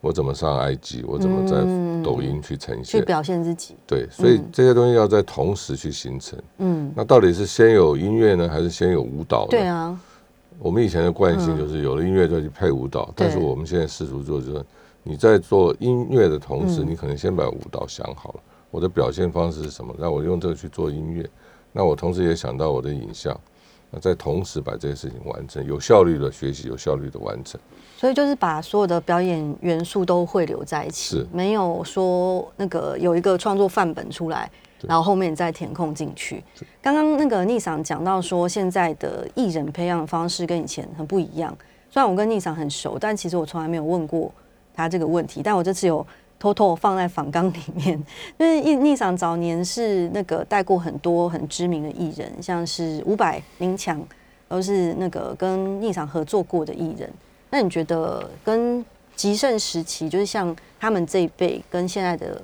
[0.00, 2.02] 我怎么上 IG，我怎么在嗯。
[2.02, 2.84] 抖音去呈现。
[2.84, 3.74] 去现，表现自己。
[3.86, 6.38] 对，所以这些东西要在同时去形成。
[6.56, 9.48] 嗯，那到底是先有音乐呢，还是先有舞蹈呢？
[9.50, 10.00] 对啊，
[10.58, 14.64] 我们以前的惯性就是有了音乐就去配舞蹈，但是我们现在试图做，就是
[15.02, 16.88] 你在做音乐的同时，嗯。
[16.88, 21.28] 你可能先把舞蹈想好了，我的表现方式是什么，那我用这个去做音乐，
[21.72, 23.38] 那我同时也想到我的影像，
[23.90, 27.60] 那在同时把这些事情完成，有效率的学习，有效率的完成。
[27.96, 34.50] 所以就是把所有的表演元素都汇流在一起是，没有说那个有一个创作范本出来，
[34.82, 36.42] 然后后面再填空进去。
[36.80, 41.54] 刚刚那个逆桑讲到说，现在的艺人培养方式跟以前很不一样。
[41.90, 44.32] 虽然我跟逆桑很熟，但其实我从来没有问过
[44.72, 45.42] 他这个问题。
[45.42, 46.06] 但我这次有
[46.40, 48.02] 偷偷放在访纲里面，
[48.38, 54.02] 因为逆逆桑早年是那个带过很多很知名的艺人，像是伍佰、林强，
[54.48, 57.08] 都是那个跟逆桑合作过的艺人。
[57.50, 62.40] 那你觉得跟极盛时期，就是像他们这一辈跟现在的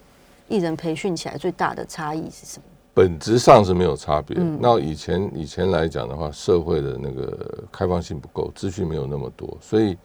[0.46, 2.64] 艺人培训起来最大的差异是什么？
[2.92, 4.36] 本质上是没有差别。
[4.38, 9.96] 嗯那以前以前来讲的话，社会的那个开放性不够，资讯没有那么多，所以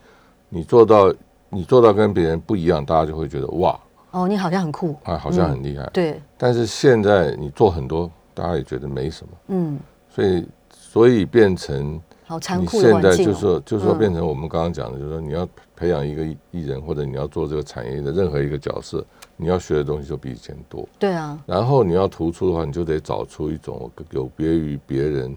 [0.48, 1.14] 你做到
[1.54, 3.78] 你做到跟别人不一样，大家就会觉得哇，
[4.12, 5.88] 哦，你好像很酷，啊，好像很厉害。
[5.94, 9.78] 对，但是现在你做很多，大家也觉得没什么，嗯，
[10.10, 13.34] 所以所以变成好残你酷的现在就是。
[13.36, 20.88] 说就是说嗯变成我们刚刚讲的，就是说你要培养一个艺艺人，或者你要做这个产业的任何一个角色，你要学的东西就比以前多。
[20.98, 25.36] 对啊，然后你要突出的话，你就得找出一种有别于别人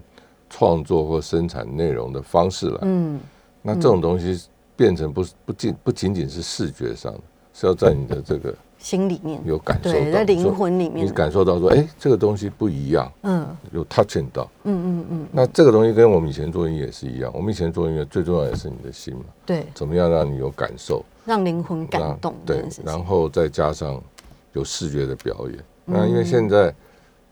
[0.49, 2.77] 创作或生产内容的方式来。
[2.83, 3.19] 嗯，
[3.61, 7.19] 那这种东西变成不是不仅不仅仅是视觉上的，
[7.53, 11.05] 是要在你的这个心里面，有感受对，在到，灵魂里面。
[11.05, 13.47] 你，感受到说，哎，这个东西不一样，嗯。
[13.71, 14.49] 有 touching 到。
[14.63, 23.05] 嗯嗯嗯，那这个东西跟我们以前做音乐也是一样，我们以前做音乐最重要的是你的心嘛，对，怎么样让你有感受，让灵魂感让动对，然情。
[23.05, 24.01] 后再加上
[24.53, 25.57] 有视觉的表演。
[25.57, 26.73] 嗯那因为现在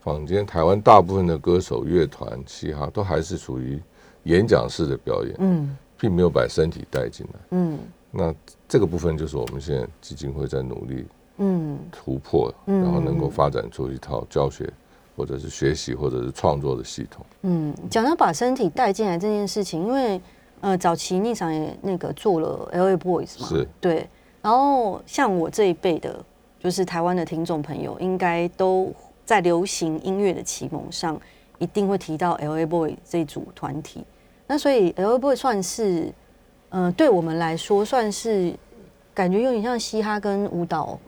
[0.00, 3.80] 坊间台湾大部分的歌手、乐团、嘻哈都还是属于
[4.24, 7.40] 演讲式的表演，嗯并没有把身体带进来。
[7.50, 7.78] 嗯
[8.16, 8.32] 那
[8.68, 11.04] 这个部分就是我们现在基金会在努力
[11.38, 14.72] 嗯突破，嗯然后能够发展出一套教学
[15.16, 17.26] 或者是学习或者是创作的系统。
[17.42, 20.20] 嗯，讲到把身体带进来这件事情，因为
[20.60, 24.08] 呃，早期逆场也那个做了 L A Boys 嘛，是对，
[24.40, 26.24] 然后像我这一辈的，
[26.60, 28.92] 就是台湾的听众朋友，应该都
[29.26, 31.20] 在流行音乐的启蒙上，
[31.58, 34.04] 一定会提到 L A Boys 这组团体。
[34.46, 36.12] 那所以 L A Boy 算是，
[36.68, 38.52] 呃，对我们来说算是
[39.14, 40.98] 感觉有点像嘻哈跟舞蹈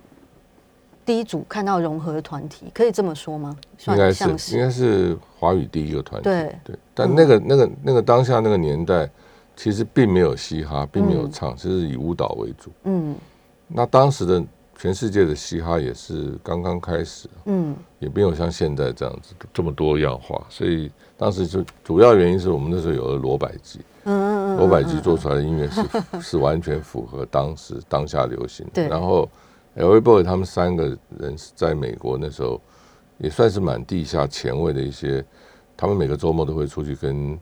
[1.05, 3.57] 第一组看到融合的团体，可以这么说吗？
[3.79, 6.77] 算应该是应该是华语第一个团体，对对。
[6.95, 9.09] 但那个、那个那个当下那个年代，
[9.55, 12.71] 其实并没有嘻哈，并没有嗯唱，其实是以舞蹈为主。
[12.85, 13.15] 嗯
[13.69, 14.43] 那当时的
[14.79, 17.75] 全世界的嘻哈也是刚刚开始，嗯。
[17.99, 25.83] 也没有像现在这样子这么多样化，所以当时就主要原因是我们那时候有了罗百吉，嗯嗯罗百吉做出来的音乐是
[26.21, 29.27] 是完全符合当时当下流行然后
[29.77, 29.99] L.A.
[29.99, 32.61] Boy 他们三个人是在美国那时候
[33.17, 35.25] 也算是蛮地下前卫的一些，
[35.75, 37.41] 他们每个周末都会出去跟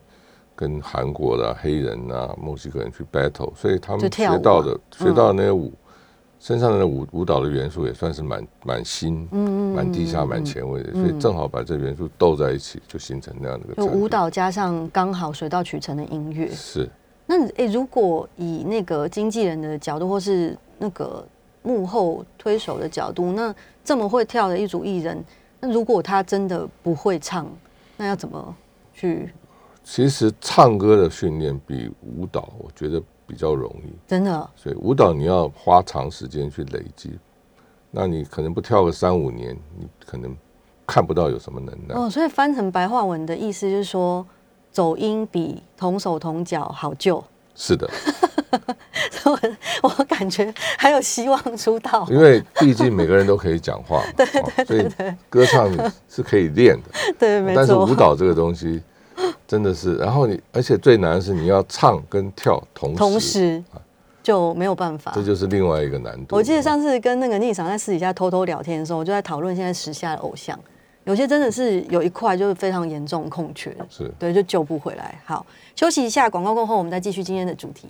[0.55, 5.73] 跟韩国的啊、黑人啊、墨西哥人去 battle，所以他们学到的学到的那些舞。
[6.45, 16.47] 身上的舞舞蹈的元素也算是蛮蛮新、嗯蛮地下、蛮前卫的，所以正好把这元素斗在一起，就形成那样的一个就舞蹈加上刚好水到渠成的音乐。
[16.51, 16.87] 是
[17.25, 21.27] 那诶、如果以那个经纪人的角度，或是那个
[21.63, 23.51] 幕后推手的角度，那
[23.83, 25.25] 这么会跳的一组艺人，
[25.59, 27.51] 那如果他真的不会唱，
[27.97, 28.55] 那要怎么
[28.93, 29.31] 去？
[29.83, 33.93] 其实唱歌的训练比舞蹈，我觉得比较容易。
[34.07, 37.17] 真的，所以舞蹈你要花长时间去累积，
[37.91, 40.35] 那你可能不跳个三五年，你可能
[40.85, 41.95] 看不到有什么能耐。
[41.95, 44.25] 哦，所以翻成白话文的意思就是说，
[44.71, 47.23] 走音比同手同脚好救。
[47.57, 47.89] 是的，
[49.09, 52.05] 所以我我感觉还有希望出道。
[52.09, 55.71] 因为毕竟每个人都可以讲话 对，对对所以歌唱
[56.09, 57.13] 是可以练的。
[57.17, 57.85] 对，没但是错。
[57.85, 58.83] 舞蹈这个东西
[59.47, 63.63] 真的是，然后你而且最难的是你要唱跟跳同时，同时
[64.23, 65.11] 就没有办法。
[65.13, 66.35] 这就是另外一个难度。
[66.35, 70.59] 我记得上次跟那个逆长在私底下偷偷聊天的时候，我就在讨论现在时下的偶像，
[71.03, 75.19] 有些真的是有一块就是非常严重空缺，是对，就救不回来。
[75.25, 77.87] 好，休息一下，广告过后我们再继续今天的主题。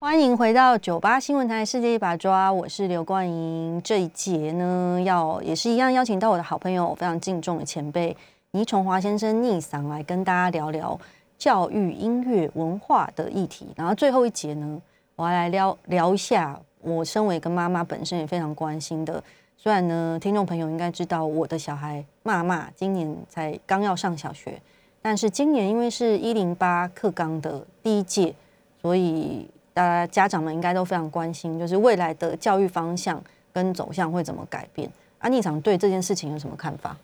[0.00, 3.80] 欢迎回到九八新闻台世界一把抓，我是刘冠莹。
[3.82, 8.16] 这一节呢，要也是一样邀请到我的好朋友，非常敬重的前辈
[8.52, 10.98] 倪崇华先生逆嗓来跟大家聊聊
[11.36, 13.66] 教育、音乐、文化的议题。
[13.76, 14.80] 然后最后一节呢，
[15.16, 19.22] 我要来聊聊一下我身为一个妈妈，本身也非常关心的。
[19.58, 24.58] 虽然呢，听众朋友应该知道我的小孩骂骂今年才刚要上小学，
[25.02, 28.34] 但是今年因为是一零八课纲的第一届，
[28.80, 33.22] 所以大家家长们应该都非常关心，就是未来的教育方向
[33.52, 34.90] 跟走向会怎么改变。
[35.18, 36.96] 安妮长对这件事情有什么看法？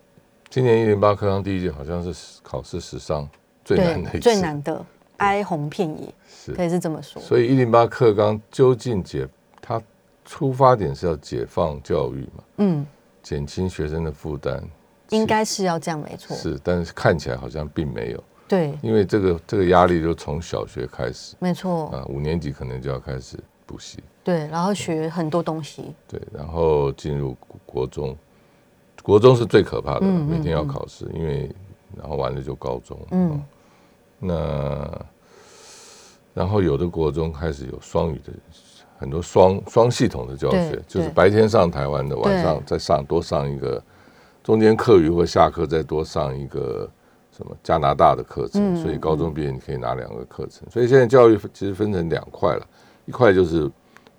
[0.54, 3.28] 今年一零八课纲第一届好像是考试史上
[3.64, 4.86] 最难的一次，最难的
[5.16, 6.52] 哀鸿遍野，是。
[6.52, 7.20] 可以是这么说。
[7.20, 9.28] 所以一零八课纲究竟解
[9.60, 9.82] 它
[10.24, 12.86] 出发点是要解放教育嘛，嗯，
[13.20, 14.62] 减轻学生的负担，
[15.08, 16.36] 应该是要这样，没错。
[16.36, 21.34] 是，但是看起来好像并没有，对，因为这个这个压力就从小学开始。
[21.40, 23.36] 没错，啊，五年级可能就要开始
[23.66, 27.36] 补习，对，然后学很多东西，对，然后进入
[27.66, 28.16] 国中，
[29.04, 31.50] 国中是最可怕的，每天要考试，因为
[31.94, 33.30] 然后完了就高中，嗯。
[33.32, 33.42] 嗯，
[34.20, 35.06] 那
[36.32, 38.32] 然后有的国中开始有双语的，
[38.98, 43.82] 很多双双系统的教学，就是白天上台湾的，晚上再上多上一个，
[44.42, 46.88] 中间课余或下课再多上一个
[47.30, 52.66] 什么加拿大的课程，嗯所以高中毕业你可以拿两个课程，所以现在教育其实分成两块了，
[53.04, 53.70] 一块就是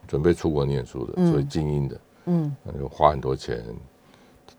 [0.08, 1.32] 准备出国念书的，嗯。
[1.32, 3.66] 所以精英的，嗯，那就花很多钱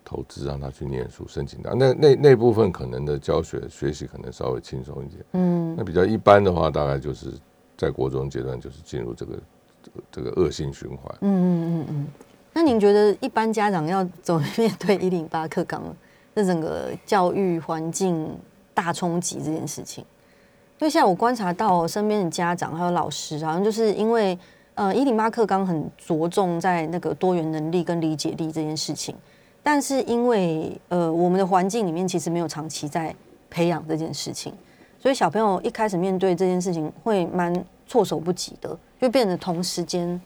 [0.07, 5.25] 投资让他去念书，申请到那那那部分可能的教学学习可能稍微轻松一点。
[5.33, 7.33] 嗯，那比较一般的话，大概就是
[7.77, 9.39] 在国中阶段就是进入这个
[9.83, 11.13] 这个这个恶性循环。
[11.19, 12.07] 嗯嗯嗯嗯。
[12.53, 15.83] 那您觉得一般家长要怎么面对一零八课纲
[16.33, 18.29] 这整个教育环境
[18.73, 20.05] 大冲击这件事情？
[20.79, 24.39] 因为现在我观察到身边的家长还有老师，好像就是因为
[24.75, 29.13] 呃一零八课纲很着重在那个多元能力跟理解力这件事情，
[29.67, 33.13] 但是因为呃我们的环境里面其实没有长期在
[33.49, 34.53] 培养这件事情，
[34.97, 37.53] 所以小朋友一开始面对这件事情会蛮
[37.85, 40.21] 措手不及的，就变得同时间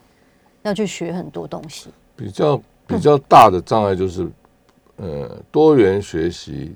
[0.62, 1.90] 要去学很多东西。
[2.16, 4.30] 比较比较大的障碍就是，
[4.98, 6.76] 呃，多元学习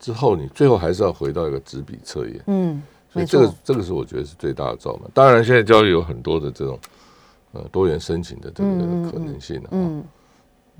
[0.00, 2.42] 之后，你最后还是要回到一个纸笔测验。
[2.48, 2.82] 嗯，
[3.12, 5.00] 所以这个，这个是我觉得是最大的障碍。
[5.14, 6.76] 当然，现在教育有很多的这种
[7.52, 8.68] 呃多元申请的这个
[9.12, 9.68] 可能性啊。
[9.70, 10.02] 嗯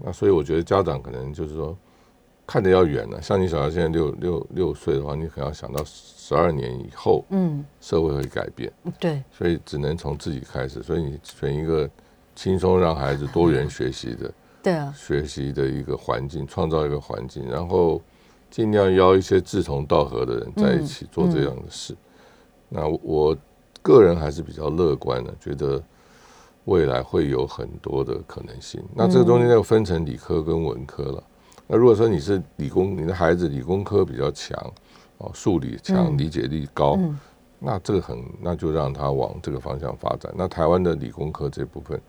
[0.03, 1.76] 那所以我觉得家长可能就是说
[2.46, 3.20] 看得要远了。
[3.20, 10.82] 像你小孩现在六六六岁的话，你可能要想到十二年以后嗯，社会会改变，对，所以只能从自己开始。
[10.82, 11.88] 所以你选一个
[12.34, 14.32] 轻松让孩子多元学习的
[14.62, 18.01] 对啊，学习的一个环境，创造一个环境，然后
[18.51, 21.96] 尽量邀一些志同道合的人在一起做这样的事。
[22.68, 23.36] 那我
[23.82, 25.82] 个人还是比较乐观的，觉得
[26.71, 28.81] 未来会有很多的可能性。
[28.95, 31.25] 那这个中间就分成理科跟文科了。
[31.66, 34.57] 那如果说你是理工，你的孩子理工科比较强，
[35.18, 37.18] 哦，数理强，嗯理解力高，嗯
[37.59, 40.33] 那这个很，那就让他往这个方向发展。
[40.37, 42.01] 那台湾的理工科这部分，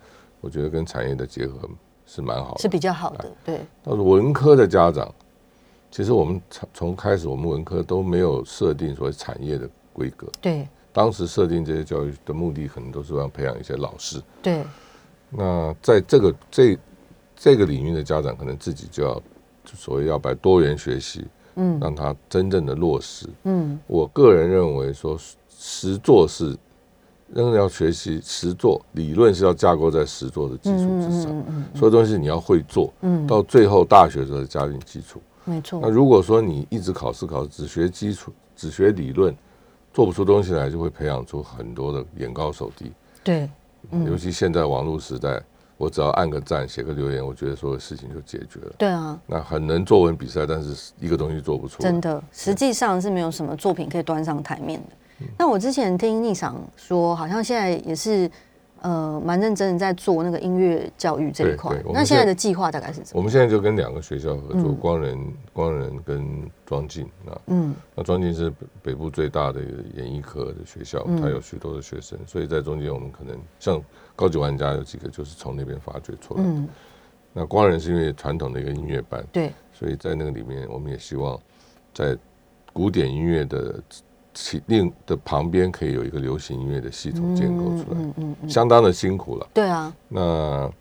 [0.41, 1.67] 我觉得跟产业的结合
[2.05, 2.59] 是蛮好的。
[2.59, 5.11] 是比较好的，对，但是文科的家长，
[5.89, 10.27] 其实我们从从开始，我们文科都没有设定所谓产业的规格。
[10.39, 14.21] 对，当时设定这些教育的目的，可能都是要培养一些老师。
[14.41, 14.63] 对，
[15.29, 16.77] 那在这个这
[17.35, 19.13] 这个领域的家长，可能自己就要
[19.63, 21.25] 就所谓要把多元学习，
[21.55, 23.27] 嗯让他真正的落实。
[23.43, 25.17] 嗯我个人认为说，
[25.49, 26.57] 实做是
[27.33, 31.31] 仍然要学习实做，理论是要架构在实做的基础之上。
[31.31, 35.21] 嗯嗯所有东西你要会做，嗯，到最后大学的时候的家庭基础。
[35.45, 39.33] 没错那，如果说你一直考试考试，只学基础，只学理论，
[39.93, 42.91] 做不出东西来，就会培养出很多的眼高手低。
[43.23, 43.49] 对，
[43.91, 45.41] 嗯尤其现在网络时代，
[45.77, 48.73] 我只要按个赞、写个留言，我觉得所有事情就解决了。
[48.77, 51.89] 对啊，那很能作文比赛，但是一个东西做不出来。
[51.89, 54.87] 真的，实际上是没有什么作品可以端上台面的。
[55.21, 58.29] 嗯那我之前听逆想说，好像现在也是
[58.81, 63.19] 呃蛮认真的在做那个音乐教育这一块那现在的计划大概是怎么？
[63.19, 67.39] 我们现在就跟两个学校合作，嗯光仁、光仁跟庄敬啊。
[67.47, 73.81] 嗯那庄敬是北北部最大的一个演艺科的学校，嗯它有许多的学生，所以在中间我们可能像
[74.15, 76.49] 高级玩家有几个就是从那边发掘出来的。
[76.49, 76.69] 嗯，
[77.33, 81.39] 那光仁是因为传统的一个音乐班，对，所以在那个里面，我们也希望
[81.93, 82.17] 在
[82.73, 83.81] 古典音乐的
[84.33, 89.47] 起另的旁边，可以有一个流行音乐的系统建构出来，嗯嗯嗯，相当的辛苦了。
[89.53, 90.71] 对啊，那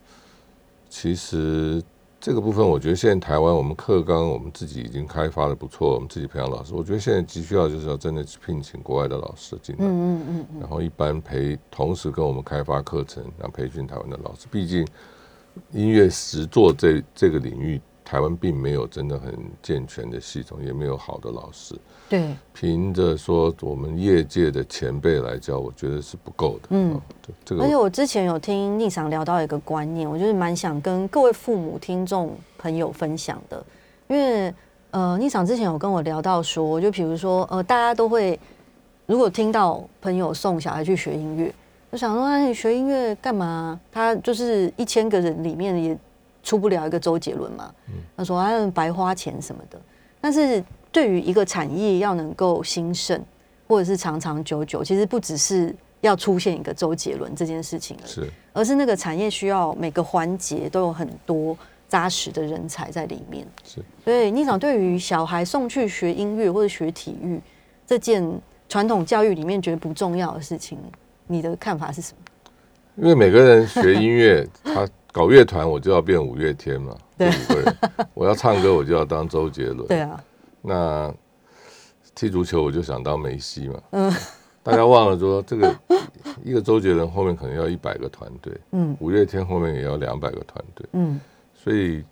[0.88, 1.82] 其实
[2.20, 6.74] 这个部分，我觉得现在台湾我们课纲我们自己已经开发的不错，我们自己培养老师。
[6.74, 14.46] 我觉得现在急需要就是要真的去聘请国外的老师进来，嗯嗯嗯嗯，然后一般培，同时跟我们开发课程，然后培训台湾的老师。
[14.50, 14.86] 毕竟
[15.72, 21.74] 音乐实作这这个领域台湾并没有真的很健全的系统，也没有好的老师。
[22.08, 26.68] 对，凭着说我们业界的前辈来教，我觉得是不够的。
[26.70, 33.64] 嗯哦，对这个而且我之前有听宁赏聊到一个观念，我就是蛮想跟各位父母、听众朋友分享的，
[34.08, 34.52] 因为
[34.90, 38.38] 呃，宁赏之前有跟我聊到说，就比如说呃，大家都会
[39.06, 41.54] 如果听到朋友送小孩去学音乐，
[41.90, 43.78] 我想说，啊，你学音乐干嘛？
[43.92, 45.98] 他就是一千个人里面也
[46.42, 47.72] 出不了一个周杰伦嘛。
[48.16, 49.80] 他说啊，白花钱什么的。
[50.20, 50.62] 但是
[50.92, 53.20] 对于一个产业要能够兴盛，
[53.66, 61.56] 或者是长长久久，其实不只是要出现一个周杰伦这件事情而已，是而是那个产业需要每个环节都有很多
[61.88, 63.46] 扎实的人才在里面。
[63.64, 67.40] 是，所以你想，对于小孩送去学音乐或者学体育
[67.86, 68.22] 这件
[68.68, 70.78] 传统教育里面觉得不重要的事情，
[71.26, 72.18] 你的看法是什么？
[72.96, 77.30] 因为每个人学音乐，他搞乐团，我就要变五月天嘛，对。
[77.30, 77.74] 这五个人；
[78.14, 79.86] 我要唱歌，我就要当周杰伦。
[79.88, 80.22] 对啊，
[80.62, 81.12] 那
[82.14, 83.82] 踢足球，我就想当梅西嘛。
[83.90, 84.12] 嗯，
[84.62, 85.74] 大家忘了说，这个
[86.44, 88.96] 一个周杰伦后面可能要一百个团队，嗯。
[89.00, 91.20] 五月天后面也要两百个团队，嗯，
[91.54, 92.04] 所以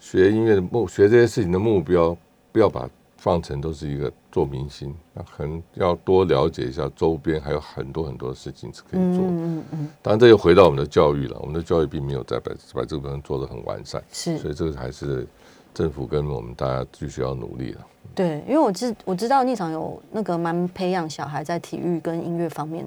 [0.00, 2.16] 学音乐的目，学这些事情的目标，
[2.52, 2.88] 不要把
[3.26, 9.30] 放成都是一个做明星，那可能要多了解一下周边还有很多很多事情是可以做的。
[9.30, 11.36] 嗯嗯嗯，当然，这又回到我们的教育了。
[11.40, 15.26] 我们的教育并没有在把把这个部分做得很完善，是所以这个还是
[15.74, 17.80] 政府跟我们大家继续要努力了。
[18.14, 22.86] 对，因为我知我知道立场有那个蛮培养小孩在体育跟音乐方面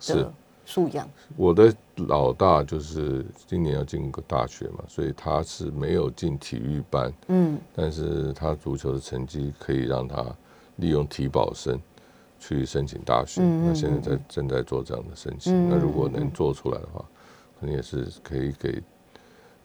[0.00, 0.32] 是的
[0.64, 1.08] 素养。
[1.36, 10.24] 我的老大就是今年要进个大学嘛，所以他是没有进体育班，嗯但是他足球的成绩可以让他
[10.76, 11.78] 利用体保生
[12.38, 13.40] 去申请大学。
[13.42, 15.52] 嗯嗯那现在在正在做这样的申请。
[15.52, 17.04] 嗯那如果能做出来的话，
[17.60, 18.82] 可能也是可以给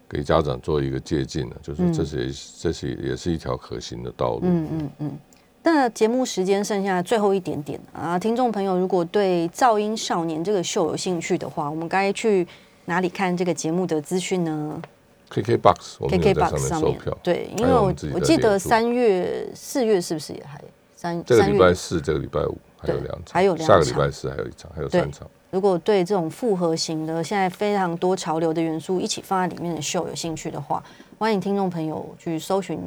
[0.10, 4.41] 给家长做一个借鉴的，就是这是也这是也是一条可行的道路。
[4.43, 5.18] 嗯嗯嗯。
[5.70, 12.47] 那节目时间剩下最后一点点啊，听众朋友如果对《噪音少年》这个秀有兴趣的话，我们该去
[12.86, 14.82] 哪里看这个节目的资讯呢
[15.30, 20.57] KKBOX 我们有在上？KKBOX 面对，因还为我有我记得三月、四月是不是也还
[20.95, 21.45] 三这个？
[21.47, 25.30] 礼拜四、这个礼拜五还有对两场，还有两场下个礼拜四还有一场，还有三场。
[25.51, 30.82] 如果对这种复合型的、现在非常多潮流的元素一起放在里面的秀有兴趣的话，
[31.20, 32.80] 欢迎听众朋友去搜寻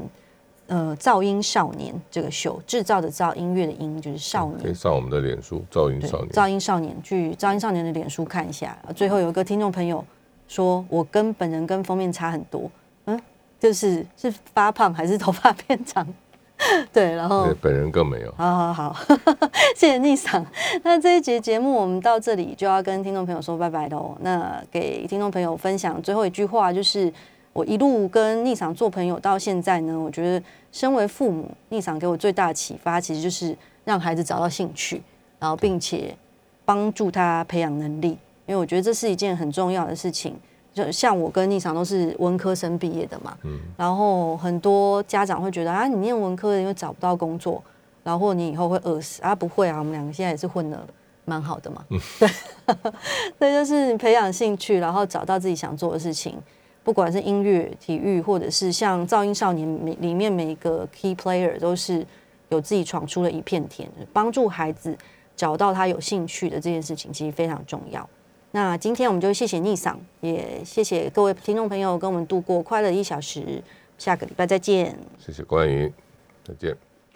[0.70, 4.74] 呃“噪音少年”这个秀，制造的噪，音乐的音就是少年可以。
[4.74, 6.30] 上我们的脸书“噪音，少年”。
[6.32, 8.78] 噪音少年去噪音少年的脸书看一下。
[8.86, 10.04] 呃最后有一个听众朋友
[10.46, 12.70] 说，我跟本人跟封面差很多，
[13.06, 13.20] 嗯，
[13.58, 16.06] 就是是发胖还是头发变长？
[16.92, 18.32] 对，然后对，本人更没有。
[18.36, 18.96] 好好好，
[19.74, 20.46] 谢谢逆赏。
[20.82, 24.16] 那这一节节目我们到这里就要跟听众朋友说拜拜喽。
[24.20, 27.10] 那给听众朋友分享最后一句话，就是
[27.52, 35.02] 我一路跟逆赏做朋友到现在呢，我觉得身为父母，逆赏给我最大的启发，其实就是让孩子找到兴趣，
[35.38, 36.16] 然后并且
[36.64, 38.10] 帮助他培养能力，
[38.46, 40.34] 因为我觉得这是一件很重要的事情。
[40.72, 43.36] 就像我跟逆赏都是文科生毕业的嘛，
[43.76, 47.60] 然后很多家长会觉得啊，你念文科的因为找不到工作，
[48.04, 49.34] 然后你以后会饿死啊？
[49.34, 50.80] 不会啊，我们两个现在也是混的
[51.24, 51.84] 蛮好的嘛。
[52.16, 52.28] 对，
[53.40, 56.38] 这就是培养兴趣，然后找到自己想做的事情，
[56.82, 62.04] 不管是音乐、体育，或者是像噪音少年每里面每一个 key player 都是
[62.48, 64.96] 有自己闯出了一片天，帮助孩子
[65.36, 68.08] 找到他有兴趣的这件事情，其实非常重要。
[68.52, 73.62] 那今天我们就谢谢逆嗓，也谢谢各位听众朋友跟我们度过快乐一小时，
[73.96, 74.98] 下个礼拜再见。
[75.18, 75.92] 谢谢关于，
[76.44, 76.89] 再见。